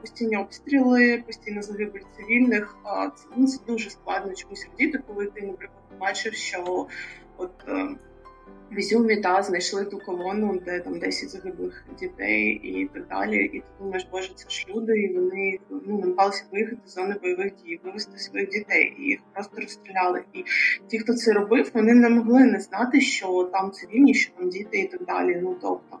постійні 0.00 0.36
обстріли, 0.36 1.22
постійно 1.26 1.62
загибель 1.62 2.00
цивільних. 2.16 2.76
Це, 3.16 3.24
ну, 3.36 3.46
це 3.46 3.58
дуже 3.66 3.90
складно 3.90 4.34
чомусь 4.34 4.66
радіти, 4.70 4.98
коли 5.06 5.26
ти, 5.26 5.42
наприклад, 5.42 5.82
бачиш, 6.00 6.34
що 6.34 6.86
от 7.36 7.52
е, 7.68 7.88
в 8.74 8.78
Ізюмі 8.78 9.16
та 9.16 9.42
знайшли 9.42 9.84
ту 9.84 9.98
колону, 9.98 10.60
де 10.64 10.80
там 10.80 10.98
10 10.98 11.30
загиблих 11.30 11.84
дітей 12.00 12.60
і 12.62 12.88
так 12.94 13.08
далі. 13.08 13.44
І 13.44 13.60
ти 13.60 13.66
думаєш, 13.80 14.06
боже, 14.12 14.32
це 14.34 14.50
ж 14.50 14.66
люди, 14.68 15.00
і 15.00 15.14
вони 15.14 15.58
ну 15.86 15.98
намагалися 15.98 16.44
виїхати 16.52 16.78
з 16.86 16.94
зони 16.94 17.16
бойових 17.22 17.52
дій, 17.64 17.80
вивезти 17.84 18.18
своїх 18.18 18.48
дітей, 18.48 18.96
і 18.98 19.02
їх 19.02 19.20
просто 19.32 19.60
розстріляли. 19.60 20.22
І 20.32 20.44
ті, 20.88 20.98
хто 20.98 21.14
це 21.14 21.32
робив, 21.32 21.70
вони 21.74 21.94
не 21.94 22.08
могли 22.08 22.44
не 22.44 22.60
знати, 22.60 23.00
що 23.00 23.50
там 23.52 23.70
цивільні, 23.70 24.14
що 24.14 24.32
там 24.38 24.50
діти 24.50 24.78
і 24.78 24.88
так 24.88 25.04
далі. 25.04 25.40
Ну 25.42 25.56
тобто 25.62 25.98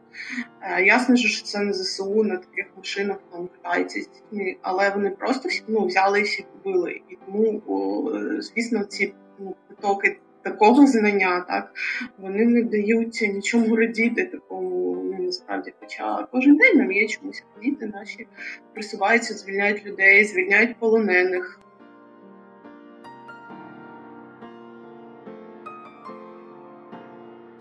е, 0.60 0.84
ясно, 0.84 1.16
що 1.16 1.44
це 1.44 1.60
не 1.60 1.72
ЗСУ 1.72 2.24
на 2.24 2.36
таких 2.36 2.66
машинах 2.76 3.18
там 3.32 3.48
катаються 3.48 4.00
з 4.00 4.08
дітьми, 4.08 4.56
але 4.62 4.90
вони 4.90 5.10
просто 5.10 5.48
ну, 5.68 5.86
взяли 5.86 6.20
і 6.20 6.22
всі 6.22 6.44
побили. 6.52 7.00
І 7.08 7.18
тому, 7.26 7.62
о, 7.66 8.10
звісно, 8.42 8.84
ці 8.84 9.14
ну, 9.38 9.54
потоки 9.68 10.18
такого 10.44 10.86
знання, 10.86 11.44
так 11.48 11.70
вони 12.18 12.44
не 12.44 12.62
дають 12.62 13.28
нічому 13.34 13.76
радіти 13.76 14.24
такому 14.24 14.96
ну, 15.04 15.24
насправді. 15.24 15.72
Хоча 15.80 16.26
кожен 16.32 16.56
день 16.56 16.78
нам 16.78 16.92
є 16.92 17.08
чомусь 17.08 17.42
радіти, 17.56 17.90
наші 17.94 18.26
просуваються, 18.74 19.34
звільняють 19.34 19.86
людей, 19.86 20.24
звільняють 20.24 20.76
полонених. 20.78 21.60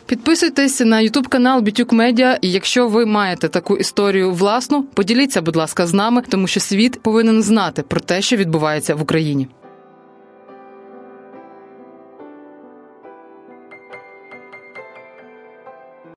Підписуйтесь 0.05 0.79
на 0.79 0.99
Ютуб 0.99 1.27
канал 1.27 1.61
Бітюк 1.61 1.93
Медіа. 1.93 2.37
І 2.41 2.51
якщо 2.51 2.87
ви 2.87 3.05
маєте 3.05 3.49
таку 3.49 3.77
історію 3.77 4.31
власну, 4.31 4.83
поділіться, 4.83 5.41
будь 5.41 5.55
ласка, 5.55 5.87
з 5.87 5.93
нами, 5.93 6.23
тому 6.29 6.47
що 6.47 6.59
світ 6.59 7.01
повинен 7.01 7.41
знати 7.41 7.83
про 7.83 7.99
те, 7.99 8.21
що 8.21 8.35
відбувається 8.35 8.95
в 8.95 9.01
Україні. 9.01 9.47